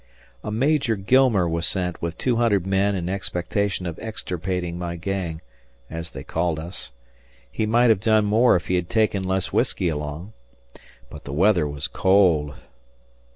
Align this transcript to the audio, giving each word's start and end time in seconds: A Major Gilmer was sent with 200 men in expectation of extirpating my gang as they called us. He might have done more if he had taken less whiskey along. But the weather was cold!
A 0.43 0.49
Major 0.51 0.95
Gilmer 0.95 1.47
was 1.47 1.67
sent 1.67 2.01
with 2.01 2.17
200 2.17 2.65
men 2.65 2.95
in 2.95 3.07
expectation 3.07 3.85
of 3.85 3.99
extirpating 3.99 4.79
my 4.79 4.95
gang 4.95 5.41
as 5.91 6.09
they 6.09 6.23
called 6.23 6.57
us. 6.57 6.91
He 7.51 7.67
might 7.67 7.91
have 7.91 8.01
done 8.01 8.25
more 8.25 8.55
if 8.55 8.65
he 8.65 8.73
had 8.77 8.89
taken 8.89 9.21
less 9.23 9.53
whiskey 9.53 9.89
along. 9.89 10.33
But 11.11 11.25
the 11.25 11.33
weather 11.33 11.67
was 11.67 11.87
cold! 11.87 12.55